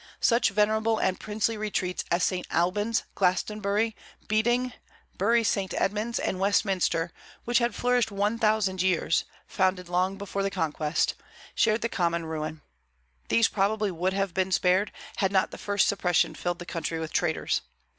Such 0.19 0.49
venerable 0.49 0.97
and 0.97 1.19
princely 1.19 1.57
retreats 1.57 2.03
as 2.09 2.23
St. 2.23 2.47
Albans, 2.49 3.03
Glastonbury, 3.13 3.95
Beading, 4.27 4.73
Bury 5.19 5.43
St. 5.43 5.75
Edmunds, 5.75 6.17
and 6.17 6.39
Westminster, 6.39 7.11
which 7.45 7.59
had 7.59 7.75
flourished 7.75 8.09
one 8.09 8.39
thousand 8.39 8.81
years, 8.81 9.25
founded 9.45 9.89
long 9.89 10.17
before 10.17 10.41
the 10.41 10.49
Conquest, 10.49 11.13
shared 11.53 11.81
the 11.81 11.87
common 11.87 12.25
ruin. 12.25 12.61
These 13.29 13.49
probably 13.49 13.91
would 13.91 14.13
have 14.13 14.33
been 14.33 14.51
spared, 14.51 14.91
had 15.17 15.31
not 15.31 15.51
the 15.51 15.59
first 15.59 15.87
suppression 15.87 16.33
filled 16.33 16.57
the 16.57 16.65
country 16.65 16.97
with 16.97 17.13
traitors. 17.13 17.61